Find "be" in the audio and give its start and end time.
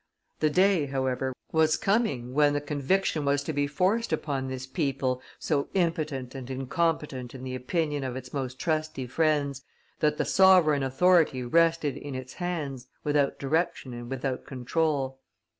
3.53-3.67